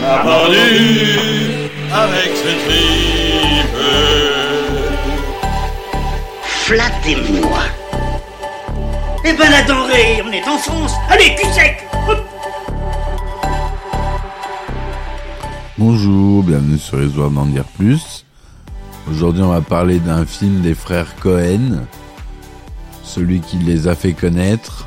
[0.00, 0.56] On a pendu
[1.92, 3.76] avec ce tripe.
[6.42, 7.58] Flattez-moi.
[9.24, 10.94] Eh ben la denrée, on est en France.
[11.10, 11.86] Allez, cul sec
[15.76, 18.24] Bonjour, bienvenue sur les Oies d'en dire plus.
[19.10, 21.84] Aujourd'hui, on va parler d'un film des frères Cohen,
[23.02, 24.86] celui qui les a fait connaître,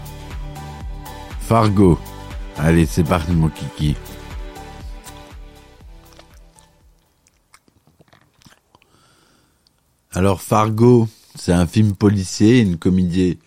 [1.41, 1.99] Fargo.
[2.57, 3.95] Allez, c'est parti mon kiki.
[10.15, 13.39] Alors Fargo, c'est un film policier, une comédie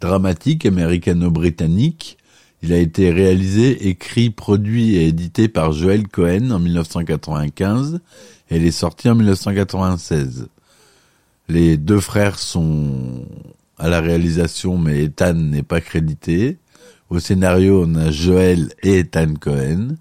[0.00, 2.16] dramatique américano-britannique.
[2.62, 8.00] Il a été réalisé, écrit, produit et édité par Joel Cohen en 1995
[8.48, 10.48] et il est sorti en 1996.
[11.50, 13.26] Les deux frères sont
[13.76, 16.56] à la réalisation mais Ethan n'est pas crédité.
[17.10, 19.96] Au scénario, on a Joel et Ethan Cohen.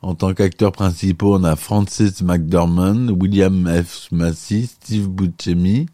[0.00, 4.08] En tant qu'acteurs principaux, on a Francis McDormand, William F.
[4.12, 5.86] Massey, Steve Buscemi,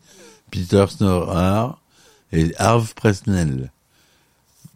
[0.50, 1.80] Peter Snorrar
[2.30, 3.72] et Harve Presnell.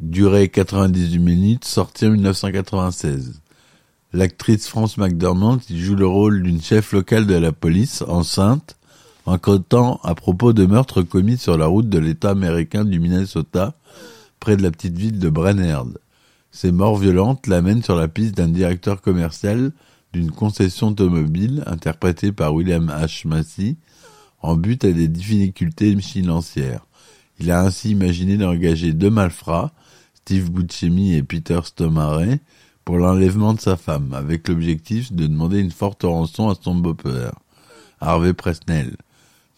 [0.01, 3.43] Durée 98 minutes, sortie en 1996.
[4.15, 8.77] L'actrice France McDormand y joue le rôle d'une chef locale de la police, enceinte,
[9.27, 13.75] enquêtant à propos de meurtres commis sur la route de l'État américain du Minnesota,
[14.41, 15.99] près de la petite ville de Brennerd.
[16.51, 19.73] Ces morts violentes l'amènent sur la piste d'un directeur commercial
[20.13, 23.29] d'une concession automobile, interprété par William H.
[23.29, 23.77] Massey,
[24.41, 26.87] en but à des difficultés financières.
[27.39, 29.73] Il a ainsi imaginé d'engager deux malfrats,
[30.15, 32.39] Steve Buscemi et Peter Stomare,
[32.85, 37.35] pour l'enlèvement de sa femme, avec l'objectif de demander une forte rançon à son beau-père,
[38.01, 38.97] Harvey Presnell,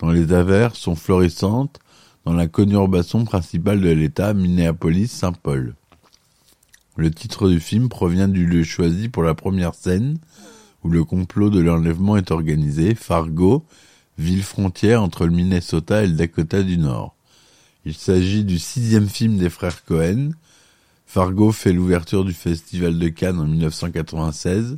[0.01, 1.79] dont les affaires sont florissantes
[2.25, 5.75] dans la conurbation principale de l'État, Minneapolis-Saint Paul.
[7.01, 10.19] Le titre du film provient du lieu choisi pour la première scène,
[10.85, 13.65] où le complot de l'enlèvement est organisé, Fargo,
[14.19, 17.15] ville frontière entre le Minnesota et le Dakota du Nord.
[17.87, 20.33] Il s'agit du sixième film des frères Cohen.
[21.07, 24.77] Fargo fait l'ouverture du Festival de Cannes en 1996.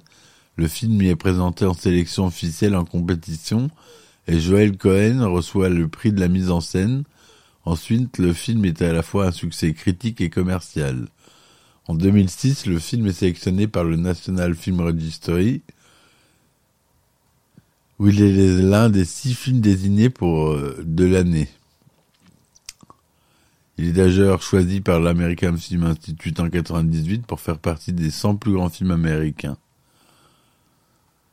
[0.55, 3.69] Le film y est présenté en sélection officielle en compétition
[4.29, 7.03] et Joel Cohen reçoit le prix de la mise en scène.
[7.65, 11.09] Ensuite, le film est à la fois un succès critique et commercial.
[11.89, 15.63] En 2006, le film est sélectionné par le National Film Registry,
[17.99, 21.49] où il est l'un des six films désignés pour euh, de l'année.
[23.79, 28.37] Il est d'ailleurs choisi par l'American Film Institute en 98 pour faire partie des 100
[28.37, 29.57] plus grands films américains.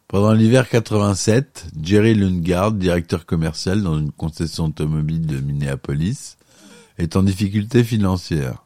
[0.08, 6.38] Pendant l'hiver 87, Jerry Lundgaard, directeur commercial dans une concession automobile de Minneapolis,
[6.98, 8.64] est en difficulté financière.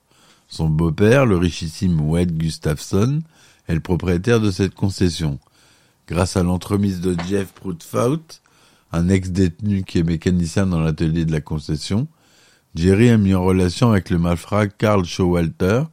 [0.54, 3.24] Son beau-père, le richissime Wade Gustafson,
[3.68, 5.40] est le propriétaire de cette concession.
[6.08, 8.40] Grâce à l'entremise de Jeff Proutfout,
[8.92, 12.08] un ex-détenu qui est mécanicien dans l'atelier de la concession,
[12.76, 15.86] Jerry a mis en relation avec le malfrat Carl Showalter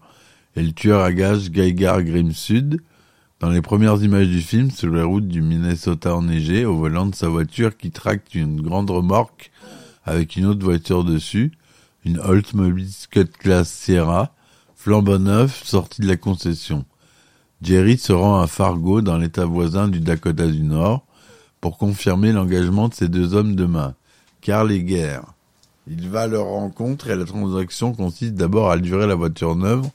[0.56, 2.82] et le tueur à gages Geigar Grimsud
[3.40, 7.14] dans les premières images du film sur les routes du Minnesota enneigé au volant de
[7.14, 9.52] sa voiture qui tracte une grande remorque
[10.04, 11.52] avec une autre voiture dessus,
[12.04, 14.34] une Oldsmobile Cut Class Sierra,
[14.80, 16.86] flambant neuf, sortie de la concession.
[17.60, 21.04] Jerry se rend à Fargo dans l'état voisin du Dakota du Nord
[21.60, 23.94] pour confirmer l'engagement de ces deux hommes de main,
[24.40, 25.24] Carl et Guerre.
[25.86, 29.86] Il va à leur rencontre et la transaction consiste d'abord à livrer la voiture neuve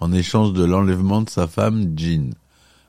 [0.00, 2.34] en échange de l'enlèvement de sa femme, Jean.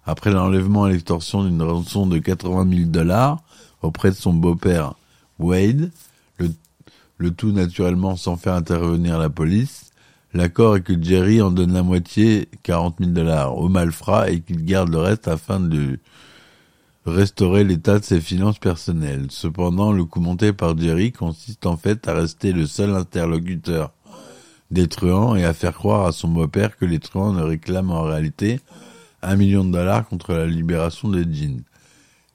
[0.08, 3.44] Après l'enlèvement et l'extorsion d'une rançon de 80 000 dollars
[3.84, 4.96] auprès de son beau-père,
[5.38, 5.92] Wade,
[7.20, 9.87] le tout naturellement sans faire intervenir la police,
[10.38, 14.64] l'accord est que Jerry en donne la moitié, 40 000 dollars, au malfrat et qu'il
[14.64, 16.00] garde le reste afin de
[17.06, 19.28] restaurer l'état de ses finances personnelles.
[19.30, 23.92] Cependant, le coup monté par Jerry consiste en fait à rester le seul interlocuteur
[24.72, 28.04] des truands et à faire croire à son beau-père que les truands ne réclament en
[28.04, 28.60] réalité
[29.22, 31.64] un million de dollars contre la libération de Jean.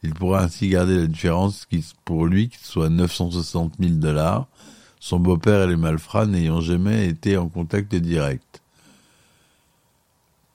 [0.02, 1.68] Il pourra ainsi garder la différence
[2.04, 4.48] pour lui, qui soit 960 000 dollars,
[5.02, 8.62] son beau-père et les malfrats n'ayant jamais été en contact direct.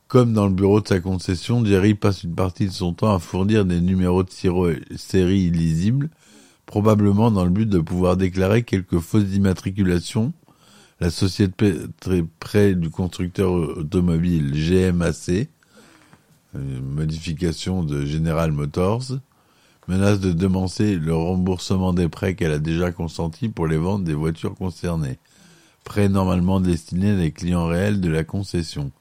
[0.07, 3.19] Comme dans le bureau de sa concession, Jerry passe une partie de son temps à
[3.19, 4.29] fournir des numéros de
[4.95, 6.09] série illisibles,
[6.65, 10.31] probablement dans le but de pouvoir déclarer quelques fausses immatriculations.
[11.01, 15.49] La société très près du constructeur automobile GMAC,
[16.53, 19.19] modification de General Motors,
[19.87, 24.13] menace de demancer le remboursement des prêts qu'elle a déjà consentis pour les ventes des
[24.13, 25.17] voitures concernées,
[25.83, 28.91] prêts normalement destinés à des clients réels de la concession.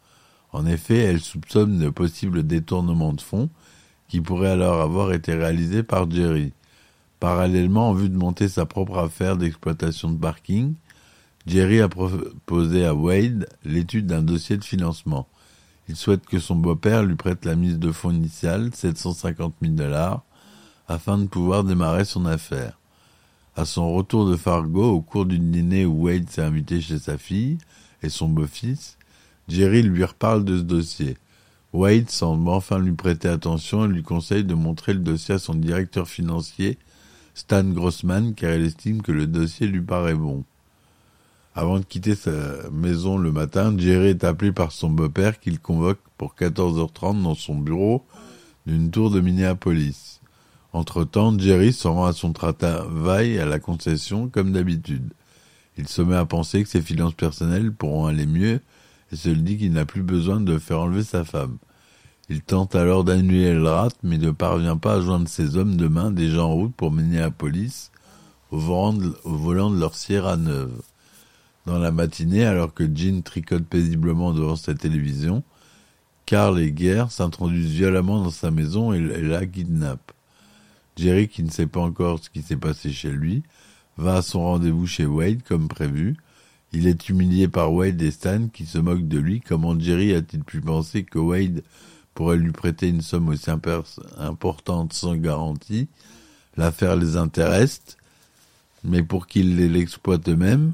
[0.52, 3.50] En effet, elle soupçonne de possibles détournements de fonds
[4.08, 6.52] qui pourraient alors avoir été réalisés par Jerry.
[7.18, 10.74] Parallèlement, en vue de monter sa propre affaire d'exploitation de parking,
[11.46, 15.26] Jerry a proposé à Wade l'étude d'un dossier de financement.
[15.88, 20.22] Il souhaite que son beau-père lui prête la mise de fonds initiale, 750 000 dollars,
[20.88, 22.78] afin de pouvoir démarrer son affaire.
[23.56, 27.16] À son retour de Fargo, au cours d'une dîner où Wade s'est invité chez sa
[27.16, 27.58] fille
[28.02, 28.98] et son beau-fils,
[29.48, 31.16] Jerry lui reparle de ce dossier.
[31.72, 35.54] Wade semble enfin lui prêter attention et lui conseille de montrer le dossier à son
[35.54, 36.78] directeur financier,
[37.34, 40.44] Stan Grossman, car il estime que le dossier lui paraît bon.
[41.54, 42.30] Avant de quitter sa
[42.70, 47.54] maison le matin, Jerry est appelé par son beau-père qu'il convoque pour 14h30 dans son
[47.54, 48.04] bureau
[48.66, 50.20] d'une tour de Minneapolis.
[50.76, 55.10] Entre-temps, Jerry se rend à son travail à la concession comme d'habitude.
[55.78, 58.60] Il se met à penser que ses finances personnelles pourront aller mieux
[59.10, 61.56] et se dit qu'il n'a plus besoin de faire enlever sa femme.
[62.28, 65.88] Il tente alors d'annuler le rat, mais ne parvient pas à joindre ses hommes de
[65.88, 67.90] main déjà en route pour mener la police
[68.50, 70.82] au volant de leur Sierra neuve.
[71.64, 75.42] Dans la matinée, alors que Jean tricote paisiblement devant sa télévision,
[76.26, 80.12] Carl et Guerre s'introduisent violemment dans sa maison et la kidnappent.
[80.96, 83.42] Jerry, qui ne sait pas encore ce qui s'est passé chez lui,
[83.96, 86.16] va à son rendez-vous chez Wade comme prévu,
[86.72, 89.40] il est humilié par Wade et Stan qui se moquent de lui.
[89.40, 91.62] Comment Jerry a-t-il pu penser que Wade
[92.14, 93.50] pourrait lui prêter une somme aussi
[94.18, 95.88] importante sans garantie?
[96.56, 97.96] L'affaire les intéresse,
[98.84, 100.72] mais pour qu'ils l'exploitent eux-mêmes,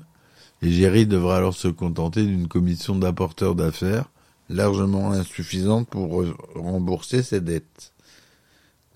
[0.63, 4.09] et Jerry devra alors se contenter d'une commission d'apporteur d'affaires
[4.49, 7.93] largement insuffisante pour rembourser ses dettes.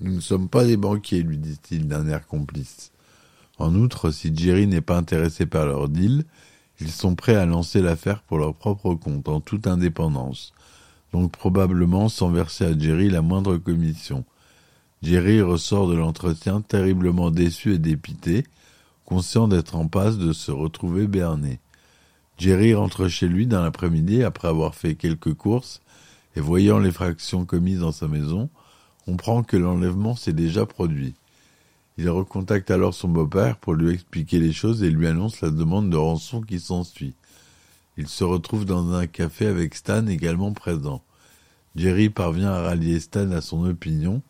[0.00, 2.92] Nous ne sommes pas des banquiers, lui dit-il d'un air complice.
[3.58, 6.24] En outre, si Jerry n'est pas intéressé par leur deal,
[6.80, 10.52] ils sont prêts à lancer l'affaire pour leur propre compte, en toute indépendance,
[11.12, 14.24] donc probablement sans verser à Jerry la moindre commission.
[15.02, 18.44] Jerry ressort de l'entretien terriblement déçu et dépité,
[19.06, 21.60] conscient d'être en passe de se retrouver berné.
[22.36, 25.80] Jerry rentre chez lui dans l'après-midi après avoir fait quelques courses
[26.34, 28.50] et voyant les fractions commises dans sa maison,
[29.06, 31.14] comprend que l'enlèvement s'est déjà produit.
[31.96, 35.88] Il recontacte alors son beau-père pour lui expliquer les choses et lui annonce la demande
[35.90, 37.14] de rançon qui s'ensuit.
[37.96, 41.02] Il se retrouve dans un café avec Stan également présent.
[41.76, 44.22] Jerry parvient à rallier Stan à son opinion.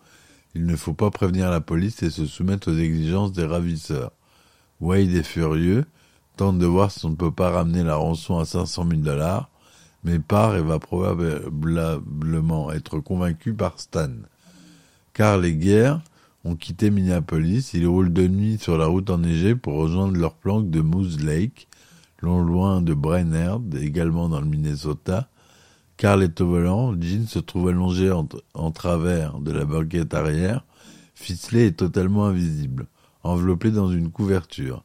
[0.54, 4.12] Il ne faut pas prévenir la police et se soumettre aux exigences des ravisseurs.
[4.80, 5.86] Wade est furieux,
[6.36, 9.48] tente de voir si on ne peut pas ramener la rançon à 500 000 dollars,
[10.04, 14.10] mais part et va probablement être convaincu par Stan.
[15.16, 16.02] Car les guerres,
[16.44, 17.72] ont quitté Minneapolis.
[17.72, 21.68] Ils roulent de nuit sur la route enneigée pour rejoindre leur planque de Moose Lake,
[22.22, 25.30] non loin de Brainerd, également dans le Minnesota.
[25.96, 30.66] Carl est au volant, Jean se trouve allongé en, travers de la banquette arrière,
[31.14, 32.86] ficelé et totalement invisible,
[33.22, 34.84] enveloppé dans une couverture.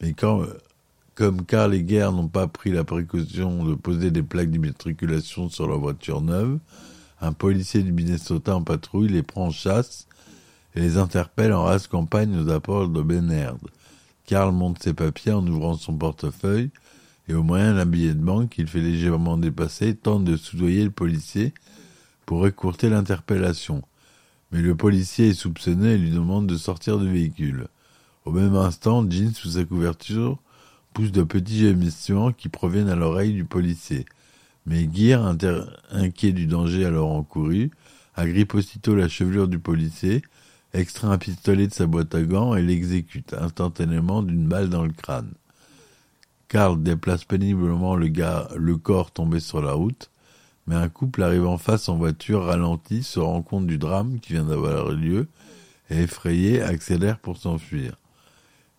[0.00, 5.48] Mais comme Carl et Guerre n'ont pas pris la précaution de poser des plaques d'immatriculation
[5.48, 6.60] sur leur voiture neuve,
[7.22, 10.08] un policier du Minnesota en patrouille les prend en chasse
[10.74, 13.58] et les interpelle en race campagne aux apports de Benerd.
[14.26, 16.70] Karl monte ses papiers en ouvrant son portefeuille,
[17.28, 20.90] et au moyen d'un billet de banque qu'il fait légèrement dépasser, tente de soudoyer le
[20.90, 21.54] policier
[22.26, 23.82] pour écourter l'interpellation.
[24.50, 27.68] Mais le policier est soupçonné et lui demande de sortir du véhicule.
[28.24, 30.38] Au même instant, Jean, sous sa couverture,
[30.92, 34.06] pousse de petits gémissements qui proviennent à l'oreille du policier.
[34.66, 35.34] Mais Gear,
[35.90, 37.70] inquiet du danger alors encouru,
[38.14, 40.22] agrippe aussitôt la chevelure du policier
[40.74, 44.92] extrait un pistolet de sa boîte à gants et l'exécute instantanément d'une balle dans le
[44.92, 45.32] crâne.
[46.48, 50.10] Karl déplace péniblement le, corps tombé sur la route,
[50.66, 54.44] mais un couple arrivant face en voiture ralentit, se rend compte du drame qui vient
[54.44, 55.28] d'avoir lieu
[55.90, 57.96] et effrayé accélère pour s'enfuir.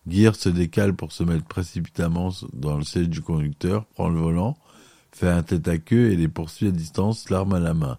[0.06, 4.56] Gear se décale pour se mettre précipitamment dans le siège du conducteur, prend le volant,
[5.16, 7.98] fait un tête à queue et les poursuit à distance, l'arme à la main.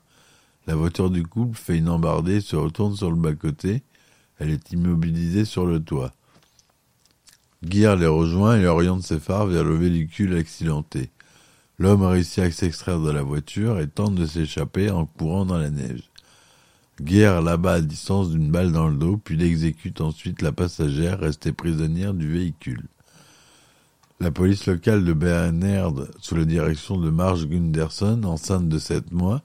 [0.67, 3.83] La voiture du couple fait une embardée, se retourne sur le bas-côté.
[4.39, 6.11] Elle est immobilisée sur le toit.
[7.63, 11.09] Gear les rejoint et oriente ses phares vers le véhicule accidenté.
[11.77, 15.69] L'homme réussit à s'extraire de la voiture et tente de s'échapper en courant dans la
[15.69, 16.09] neige.
[17.01, 21.51] Guerre l'abat à distance d'une balle dans le dos, puis l'exécute ensuite la passagère restée
[21.51, 22.87] prisonnière du véhicule.
[24.21, 29.41] La police locale de Bernerd, sous la direction de Marge Gunderson, enceinte de sept mois,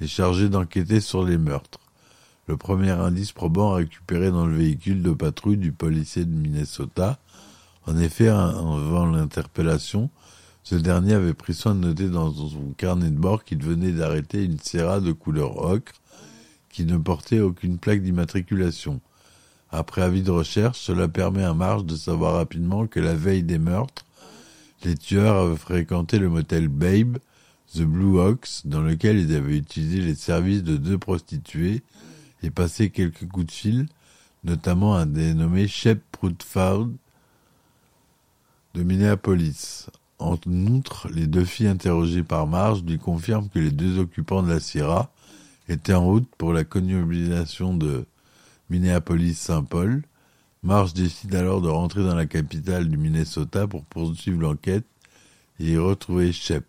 [0.00, 1.80] est chargée d'enquêter sur les meurtres.
[2.46, 7.18] Le premier indice probant récupéré dans le véhicule de patrouille du policier de Minnesota.
[7.86, 10.10] En effet, avant l'interpellation,
[10.62, 14.44] ce dernier avait pris soin de noter dans son carnet de bord qu'il venait d'arrêter
[14.44, 15.92] une Serra de couleur ocre
[16.70, 19.00] qui ne portait aucune plaque d'immatriculation.
[19.70, 23.58] Après avis de recherche, cela permet à Marge de savoir rapidement que la veille des
[23.58, 24.04] meurtres,
[24.84, 27.18] les tueurs avaient fréquenté le motel Babe,
[27.74, 31.82] The Blue Ox, dans lequel ils avaient utilisé les services de deux prostituées
[32.42, 33.86] et passé quelques coups de fil,
[34.44, 36.88] notamment un dénommé Shep Prutford
[38.74, 39.86] de Minneapolis.
[40.18, 44.50] En outre, les deux filles interrogées par Marge lui confirment que les deux occupants de
[44.50, 45.10] la Sierra
[45.68, 48.06] était en route pour la connubulation de
[48.70, 50.02] Minneapolis-Saint-Paul.
[50.62, 54.86] Marge décide alors de rentrer dans la capitale du Minnesota pour poursuivre l'enquête
[55.60, 56.64] et y retrouver Shep.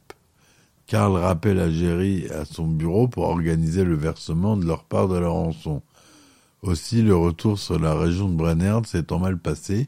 [0.88, 5.30] Carl rappelle à à son bureau pour organiser le versement de leur part de la
[5.30, 5.82] rançon.
[6.62, 9.88] Aussi, le retour sur la région de Brennerd s'étant mal passé,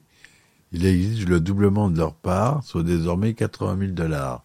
[0.72, 4.44] il exige le doublement de leur part, soit désormais 80 000 dollars,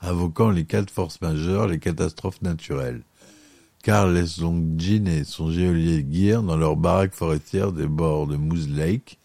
[0.00, 3.02] invoquant les quatre forces majeures, les catastrophes naturelles.
[3.88, 8.36] Carl laisse donc Jean et son geôlier Gear dans leur baraque forestière des bords de
[8.36, 9.18] Moose Lake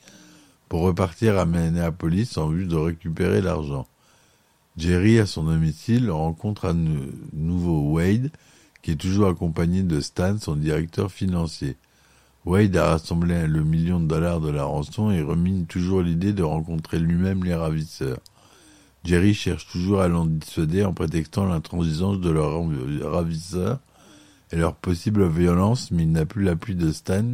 [0.69, 3.85] pour repartir à Minneapolis en vue de récupérer l'argent.
[4.77, 6.73] Jerry, à son domicile, rencontre à
[7.33, 8.31] nouveau Wade,
[8.81, 11.75] qui est toujours accompagné de Stan, son directeur financier.
[12.45, 16.43] Wade a rassemblé le million de dollars de la rançon et remine toujours l'idée de
[16.43, 18.19] rencontrer lui-même les ravisseurs.
[19.03, 22.63] Jerry cherche toujours à l'en dissuader en prétextant l'intransigeance de leurs
[23.11, 23.81] ravisseurs
[24.53, 27.25] et leur possible violence, mais il n'a plus l'appui de Stan,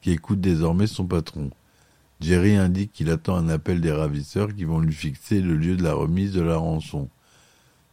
[0.00, 1.50] qui écoute désormais son patron.
[2.22, 5.82] Jerry indique qu'il attend un appel des ravisseurs qui vont lui fixer le lieu de
[5.82, 7.10] la remise de la rançon.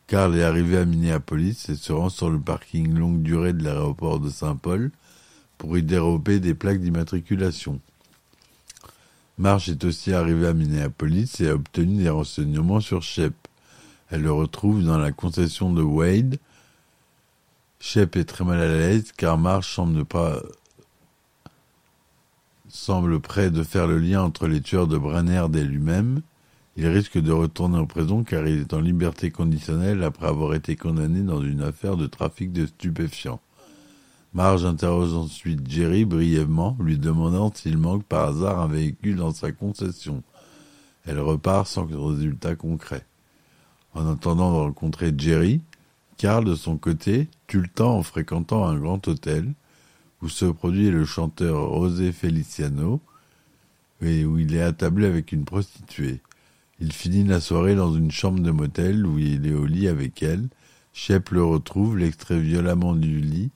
[0.08, 4.22] Carl est arrivé à Minneapolis et se rend sur le parking longue durée de l'aéroport
[4.22, 4.92] de Saint-Paul
[5.58, 7.82] pour y dérober des plaques d'immatriculation.
[9.38, 13.34] Marge est aussi arrivée à Minneapolis et a obtenu des renseignements sur Shep.
[14.10, 16.38] Elle le retrouve dans la concession de Wade,
[17.86, 20.42] Shep est très mal à l'aise car Marsh semble ne pas
[22.70, 26.22] semble prêt de faire le lien entre les tueurs de Brennerd et lui-même.
[26.78, 30.78] Il risque de retourner en prison car il est en liberté conditionnelle après avoir été
[30.78, 33.42] condamné dans une affaire de trafic de stupéfiants.
[34.34, 39.52] Marge interroge ensuite Jerry brièvement, lui demandant s'il manque par hasard un véhicule dans sa
[39.52, 40.24] concession.
[41.06, 43.06] Elle repart sans résultat concret.
[43.94, 45.62] En attendant de rencontrer Jerry,
[46.18, 47.28] Carl, de son côté,
[47.80, 49.54] en fréquentant un grand hôtel
[50.22, 53.02] où se produit le chanteur José Feliciano
[54.02, 56.22] et où il est attablé avec une prostituée.
[56.80, 60.24] Il finit la soirée dans une chambre de motel où il est au lit avec
[60.24, 60.48] elle.
[60.94, 63.52] Shep le retrouve, l'extrait violemment du lit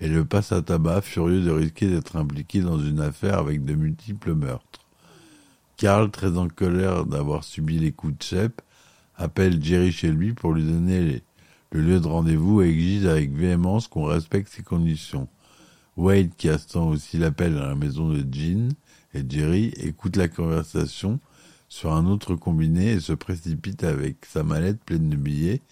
[0.00, 3.74] et le passe à tabac, furieux de risquer d'être impliqué dans une affaire avec de
[3.74, 4.80] multiples meurtres.
[5.76, 8.62] Carl, très en colère d'avoir subi les coups de Shep,
[9.16, 11.22] appelle Jerry chez lui pour lui donner les,
[11.72, 15.28] le lieu de rendez-vous exige avec véhémence qu'on respecte ses conditions.
[15.96, 18.68] Wade, qui attend aussi l'appel à la maison de Jean
[19.14, 21.18] et Jerry, écoute la conversation
[21.68, 25.62] sur un autre combiné et se précipite avec sa mallette pleine de billets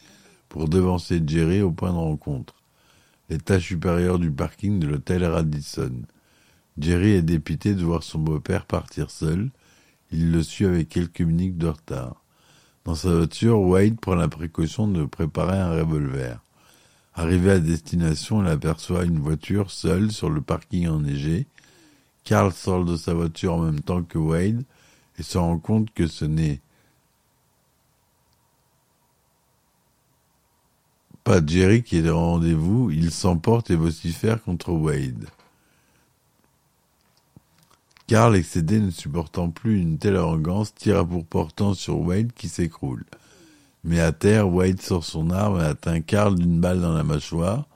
[0.49, 2.55] pour devancer Jerry au point de rencontre.
[3.29, 6.03] L'étage supérieur du parking de l'hôtel Radisson.
[6.79, 9.51] Jerry est dépité de voir son beau-père partir seul.
[10.11, 12.20] Il le suit avec quelques minutes de retard.
[12.85, 16.41] Dans sa voiture, Wade prend la précaution de préparer un revolver.
[17.15, 21.47] Arrivé à destination, il aperçoit une voiture seule sur le parking enneigé.
[22.25, 24.65] Carl sort de sa voiture en même temps que Wade
[25.19, 26.61] et se rend compte que ce n'est
[31.25, 35.27] pas Jerry qui est au rendez-vous, il s'emporte et vocifère contre Wade.
[38.11, 42.49] Carl, excédé, ne supportant plus une telle arrogance, tire à bout portant sur Wade qui
[42.49, 43.05] s'écroule.
[43.85, 47.69] Mais à terre, Wade sort son arme et atteint Carl d'une balle dans la mâchoire,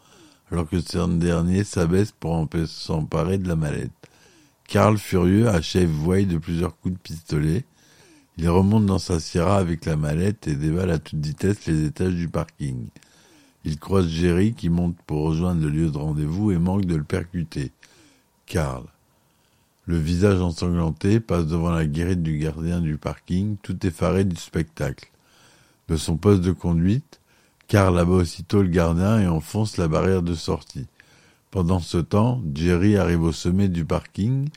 [0.50, 3.92] alors que ce dernier s'abaisse pour s'emparer de la mallette.
[4.66, 7.64] Carl, furieux, achève Wade de plusieurs coups de pistolet.
[8.36, 12.14] Il remonte dans sa sierra avec la mallette et dévale à toute vitesse les étages
[12.14, 12.88] du parking.
[13.64, 17.04] Il croise Jerry qui monte pour rejoindre le lieu de rendez-vous et manque de le
[17.04, 17.70] percuter.
[18.46, 18.84] Carl.
[19.86, 25.10] Le visage ensanglanté passe devant la guérite du gardien du parking, tout effaré du spectacle.
[25.88, 27.20] De son poste de conduite,
[27.68, 30.86] Carl abat aussitôt le gardien et enfonce la barrière de sortie.
[31.50, 34.48] Pendant ce temps, Jerry arrive au sommet du parking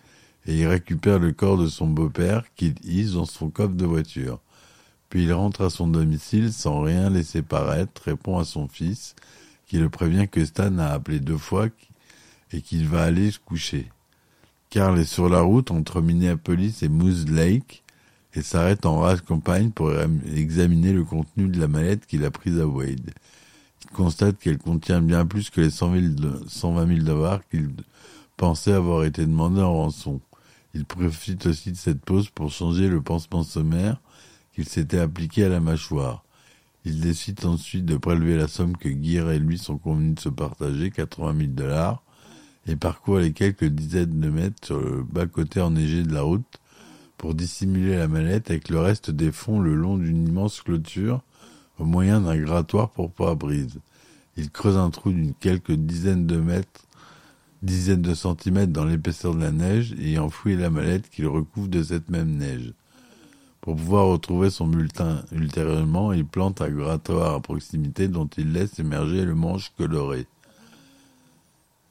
[0.46, 4.39] et il récupère le corps de son beau-père qu'il hisse dans son coffre de voiture.
[5.10, 9.13] Puis il rentre à son domicile sans rien laisser paraître, répond à son fils,
[9.67, 11.67] qui le prévient que Stan a appelé deux fois
[12.53, 13.89] et qu'il va aller se coucher.
[14.69, 17.83] Carl est sur la route entre Minneapolis et Moose Lake
[18.33, 19.91] et s'arrête en rase campagne pour
[20.36, 23.12] examiner le contenu de la mallette qu'il a prise à Wade.
[23.83, 26.05] Il constate qu'elle contient bien plus que les 100 000
[26.47, 27.69] 120 000 dollars qu'il
[28.36, 30.19] pensait avoir été demandé en rançon.
[30.74, 34.01] Il profite aussi de cette pause pour changer le pansement sommaire
[34.53, 36.24] qu'il s'était appliqué à la mâchoire.
[36.83, 40.29] Il décide ensuite de prélever la somme que Gear et lui sont convenus de se
[40.29, 42.03] partager, 80 000 dollars,
[42.67, 46.45] et parcourt les quelques dizaines de mètres sur le bas-côté enneigé de la route
[47.17, 51.21] pour dissimuler la mallette avec le reste des fonds le long d'une immense clôture
[51.79, 53.79] au moyen d'un grattoir pour pare-brise.
[54.36, 56.86] Il creuse un trou d'une quelques dizaines de mètres,
[57.63, 61.81] dizaines de centimètres dans l'épaisseur de la neige et enfouit la mallette qu'il recouvre de
[61.81, 62.74] cette même neige.
[63.62, 68.79] Pour pouvoir retrouver son bulletin ultérieurement, il plante un grattoir à proximité dont il laisse
[68.79, 70.27] émerger le manche coloré.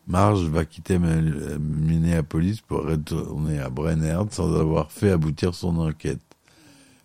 [0.07, 6.21] Marge va quitter Minneapolis pour retourner à Brennerd sans avoir fait aboutir son enquête.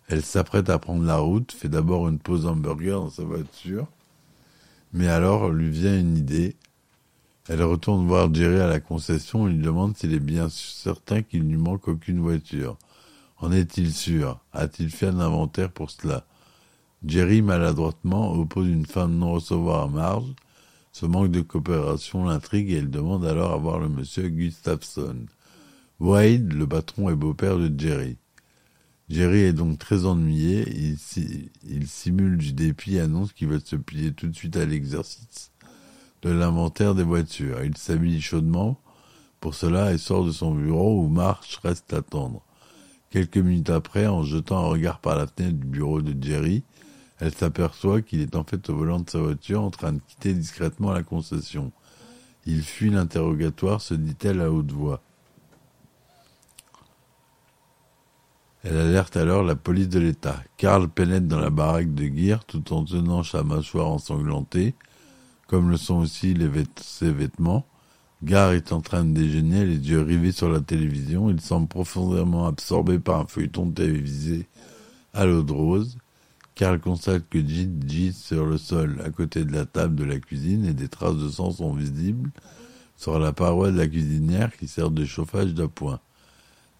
[0.08, 3.86] Elle s'apprête à prendre la route, fait d'abord une pause hamburger dans sa voiture,
[4.92, 6.54] mais alors lui vient une idée.
[7.48, 11.48] Elle retourne voir Jerry à la concession et lui demande s'il est bien certain qu'il
[11.48, 12.76] ne manque aucune voiture.
[13.38, 14.38] En est-il sûr?
[14.52, 16.24] A-t-il fait un inventaire pour cela?
[17.04, 20.32] Jerry, maladroitement, oppose une fin de non-recevoir à Marge,
[20.92, 25.26] ce manque de coopération l'intrigue et elle demande alors à voir le monsieur Gustafson.
[25.98, 28.18] Wade, le patron et beau-père de Jerry.
[29.08, 30.96] Jerry est donc très ennuyé, il,
[31.68, 35.50] il simule du dépit et annonce qu'il va se plier tout de suite à l'exercice
[36.22, 37.62] de l'inventaire des voitures.
[37.64, 38.80] Il s'habille chaudement
[39.40, 42.42] pour cela et sort de son bureau où March reste attendre.
[43.10, 46.62] Quelques minutes après, en jetant un regard par la fenêtre du bureau de Jerry,
[47.22, 50.34] elle s'aperçoit qu'il est en fait au volant de sa voiture en train de quitter
[50.34, 51.70] discrètement la concession.
[52.46, 55.00] Il fuit l'interrogatoire, se dit-elle à haute voix.
[58.64, 60.42] Elle alerte alors la police de l'État.
[60.56, 64.74] Karl pénètre dans la baraque de Gear tout en tenant sa mâchoire ensanglantée,
[65.46, 66.36] comme le sont aussi
[66.80, 67.64] ses vêtements.
[68.24, 71.30] Gar est en train de déjeuner, les yeux rivés sur la télévision.
[71.30, 74.48] Il semble profondément absorbé par un feuilleton télévisé
[75.14, 75.98] à l'eau de rose.
[76.54, 80.18] Carl constate que Jit gît sur le sol à côté de la table de la
[80.18, 82.30] cuisine et des traces de sang sont visibles
[82.96, 86.00] sur la paroi de la cuisinière qui sert de chauffage d'appoint.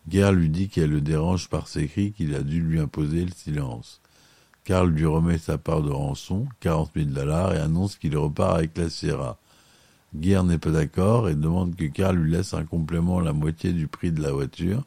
[0.08, 3.32] Guerre lui dit qu'elle le dérange par ses cris qu'il a dû lui imposer le
[3.34, 4.00] silence.
[4.64, 8.76] Carl lui remet sa part de rançon, 40 000 dollars, et annonce qu'il repart avec
[8.76, 9.38] la Sierra.
[10.14, 13.88] Guerre n'est pas d'accord et demande que Carl lui laisse un complément la moitié du
[13.88, 14.84] prix de la voiture.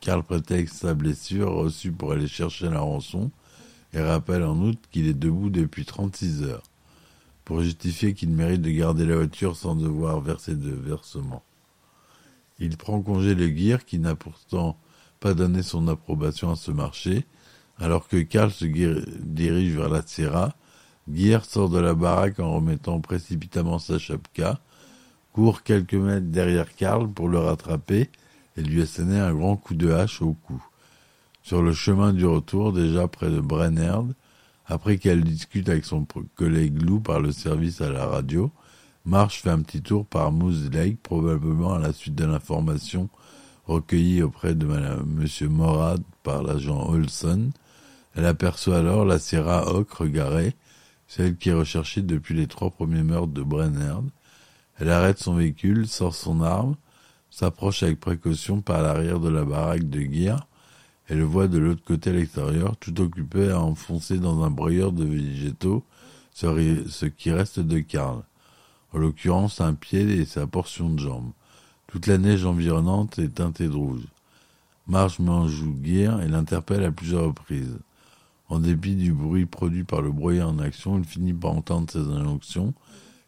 [0.00, 3.30] Carl prétexte sa blessure reçue pour aller chercher la rançon
[3.92, 6.62] et rappelle en outre qu'il est debout depuis 36 heures,
[7.44, 11.42] pour justifier qu'il mérite de garder la voiture sans devoir verser de versement.
[12.58, 14.78] Il prend congé de Gear, qui n'a pourtant
[15.18, 17.26] pas donné son approbation à ce marché,
[17.78, 20.54] alors que Karl se dirige vers la Sierra.
[21.12, 24.60] Gear sort de la baraque en remettant précipitamment sa chapka,
[25.32, 28.10] court quelques mètres derrière Karl pour le rattraper
[28.56, 30.62] et lui asséner un grand coup de hache au cou.
[31.42, 34.12] Sur le chemin du retour, déjà près de Brennerd,
[34.66, 38.52] après qu'elle discute avec son collègue Lou par le service à la radio,
[39.04, 43.08] Marsh fait un petit tour par Moose Lake, probablement à la suite de l'information
[43.66, 45.26] recueillie auprès de M.
[45.48, 47.50] Morad par l'agent Olson.
[48.14, 50.54] Elle aperçoit alors la Sierra ocre garée,
[51.08, 54.04] celle qui est recherchée depuis les trois premiers meurtres de Brennerd.
[54.78, 56.76] Elle arrête son véhicule, sort son arme,
[57.30, 60.46] s'approche avec précaution par l'arrière de la baraque de guerre
[61.10, 64.92] et le voit de l'autre côté à l'extérieur, tout occupé à enfoncer dans un broyeur
[64.92, 65.84] de végétaux
[66.32, 68.22] ce qui reste de Karl,
[68.92, 71.32] en l'occurrence un pied et sa portion de jambe.
[71.88, 74.06] Toute la neige environnante est teintée de rouge.
[74.86, 75.18] Marge
[75.82, 77.78] guerre et l'interpelle à plusieurs reprises.
[78.48, 81.98] En dépit du bruit produit par le broyeur en action, il finit par entendre ses
[81.98, 82.72] injonctions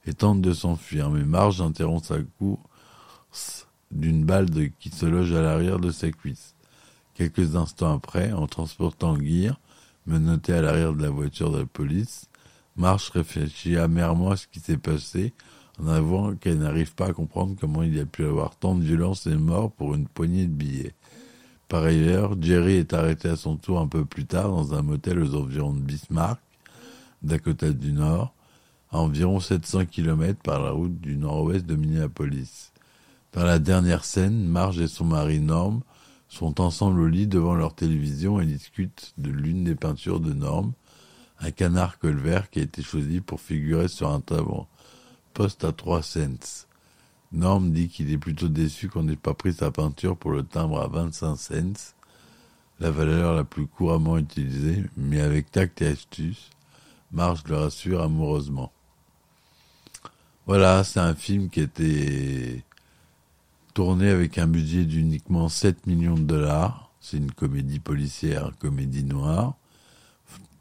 [0.07, 5.43] et tente de s'enfuir, mais Marge interrompt sa course d'une balle qui se loge à
[5.43, 6.55] l'arrière de sa cuisse.
[7.15, 9.61] Quelques instants après, en transportant Gear,
[10.07, 12.29] menotté à l'arrière de la voiture de la police,
[12.77, 15.35] Marche réfléchit amèrement à ce qui s'est passé,
[15.79, 18.83] en avouant qu'elle n'arrive pas à comprendre comment il y a pu avoir tant de
[18.83, 20.95] violence et de mort pour une poignée de billets.
[21.69, 25.19] Par ailleurs, Jerry est arrêté à son tour un peu plus tard dans un motel
[25.19, 26.41] aux environs de Bismarck,
[27.23, 28.35] Dakota du Nord.
[28.91, 32.73] à environ 700 km par la route du nord-ouest de Minneapolis.
[33.33, 35.81] Dans la dernière scène, Marge et son mari Norm
[36.33, 40.73] sont ensemble au lit devant leur télévision et discutent de l'une des peintures de Norm,
[41.41, 44.67] un canard colvert qui a été choisi pour figurer sur un tableau
[45.35, 46.65] poste à 3 cents.
[47.33, 50.81] Norm dit qu'il est plutôt déçu qu'on n'ait pas pris sa peinture pour le timbre
[50.81, 51.95] à 25 cents,
[52.81, 56.49] la valeur la plus couramment utilisée, mais avec tact et astuce,
[57.13, 58.73] Marge le rassure amoureusement.
[60.47, 62.65] Voilà, c'est un film qui était
[63.75, 66.91] tourné avec un budget d'uniquement 7 millions de dollars.
[67.01, 69.55] C'est une comédie policière, comédie noire,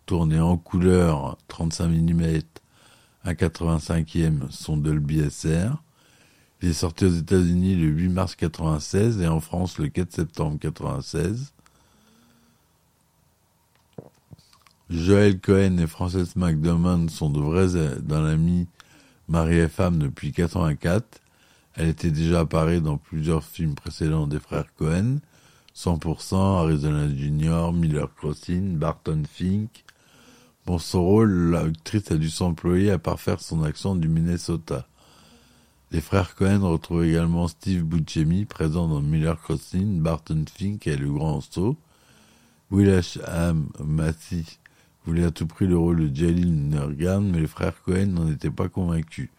[0.06, 2.40] tourné en couleur 35 mm,
[3.26, 5.82] un 85e son Dolby SR.
[6.62, 10.58] Il est sorti aux États-Unis le 8 mars 96 et en France le 4 septembre
[10.60, 11.54] 96.
[14.90, 18.68] Joël Cohen et Frances McDormand sont de vrais dans l'ami
[19.28, 21.21] Marie et femme depuis 84.
[21.76, 25.20] Elle était déjà apparue dans plusieurs films précédents des frères Cohen.
[25.76, 29.86] 100%, Arizona Junior, Miller Crossing, Barton Fink.
[30.66, 34.88] Pour son rôle, l'actrice a dû s'employer à parfaire son accent du Minnesota.
[35.92, 41.12] Les frères Cohen retrouvent également Steve Buscemi, présent dans Miller Crossing, Barton Fink et Le
[41.12, 41.78] Grand Saut.
[42.70, 43.68] Will H.M.
[43.84, 44.44] Massey
[45.06, 48.52] voulait à tout prix le rôle de Jalil Nergan, mais les frères Cohen n'en étaient
[48.52, 49.30] pas convaincus.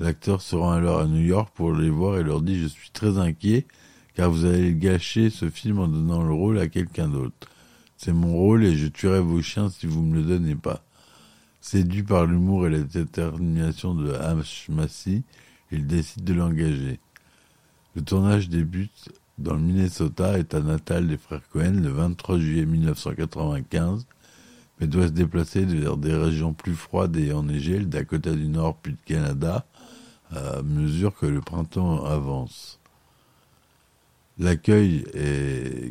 [0.00, 2.90] L'acteur se rend alors à New York pour les voir et leur dit Je suis
[2.90, 3.66] très inquiet,
[4.14, 7.48] car vous allez gâcher ce film en donnant le rôle à quelqu'un d'autre.
[7.98, 10.82] C'est mon rôle et je tuerai vos chiens si vous me le donnez pas.
[11.60, 14.72] Séduit par l'humour et la détermination de H.
[14.72, 15.22] Massey,
[15.70, 16.98] il décide de l'engager.
[17.94, 24.06] Le tournage débute dans le Minnesota, état natal des frères Cohen, le 23 juillet 1995,
[24.80, 28.78] mais doit se déplacer vers des régions plus froides et enneigées, le Dakota du Nord
[28.82, 29.66] puis le Canada,
[30.34, 32.78] à mesure que le printemps avance.
[34.38, 35.04] L'accueil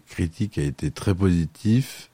[0.08, 2.10] critique a été très positif,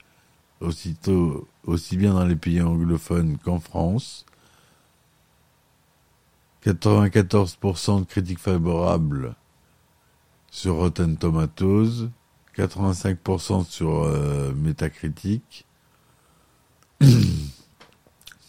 [0.59, 4.25] aussi bien dans les pays anglophones qu'en France.
[6.65, 9.35] 94% de critiques favorables
[10.49, 12.09] sur Rotten Tomatoes,
[12.57, 15.65] 85% sur euh, Metacritic,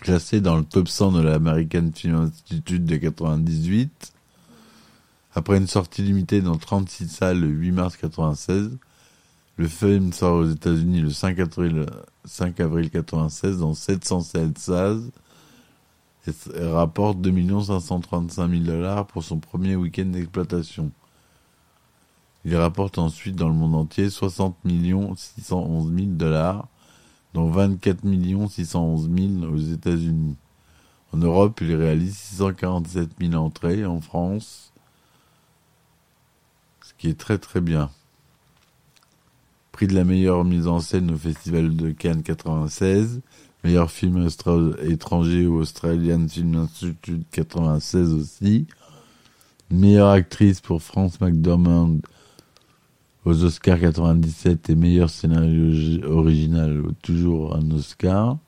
[0.06, 4.12] classé dans le top 100 de l'American Film Institute de 98.
[5.34, 8.78] Après une sortie limitée dans 36 salles le 8 mars 96,
[9.56, 11.86] le film sort aux États-Unis le 5 avril,
[12.24, 15.02] 5 avril 96 dans 707 salles
[16.28, 17.32] et rapporte 2
[17.64, 20.92] 535 000 dollars pour son premier week-end d'exploitation.
[22.44, 24.54] Il rapporte ensuite dans le monde entier 60
[25.16, 26.68] 611 000 dollars
[27.36, 27.98] dont 24
[28.48, 30.36] 611 000 aux États-Unis.
[31.12, 34.72] En Europe, il réalise 647 000 entrées, en France,
[36.82, 37.90] ce qui est très très bien.
[39.70, 43.20] Prix de la meilleure mise en scène au Festival de Cannes 96,
[43.64, 44.26] meilleur film
[44.82, 48.66] étranger au Australian Film Institute 96 aussi,
[49.70, 51.98] meilleure actrice pour France McDormand
[53.26, 58.38] aux Oscars 97 et meilleur scénario original, toujours un Oscar.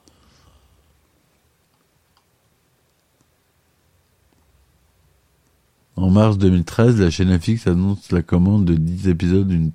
[5.96, 9.72] En mars 2013, la chaîne FX annonce la commande de 10 épisodes d'une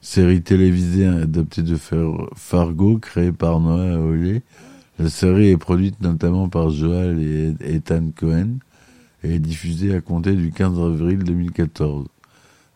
[0.00, 1.76] série télévisée adaptée de
[2.34, 4.40] Fargo, créée par Noah Hawley.
[4.98, 8.56] La série est produite notamment par Joel et Ethan Cohen
[9.22, 12.06] et est diffusée à compter du 15 avril 2014.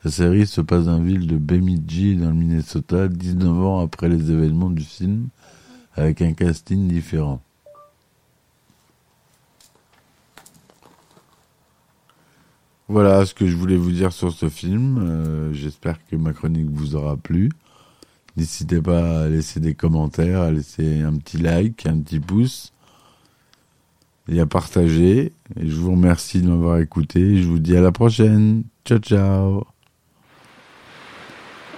[0.04, 4.08] La série se passe dans la ville de Bemidji dans le Minnesota, 19 ans après
[4.08, 5.28] les événements du film,
[5.94, 7.42] avec un casting différent.
[12.88, 14.98] Voilà ce que je voulais vous dire sur ce film.
[14.98, 17.50] Euh, j'espère que ma chronique vous aura plu.
[18.36, 22.72] N'hésitez pas à laisser des commentaires, à laisser un petit like, un petit pouce
[24.28, 25.32] et à partager.
[25.56, 27.40] Je vous remercie de m'avoir écouté.
[27.42, 28.64] Je vous dis à la prochaine.
[28.84, 29.66] Ciao ciao.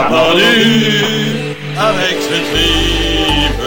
[0.00, 3.62] A pendu avec ce tripe.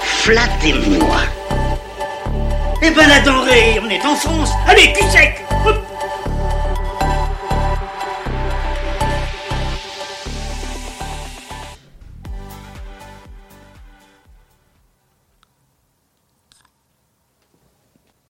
[0.00, 1.16] Flattez-moi.
[2.82, 4.50] Eh ben la denrée, on est en France.
[4.68, 5.06] Allez, cul